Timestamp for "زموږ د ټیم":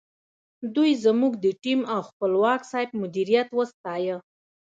1.05-1.79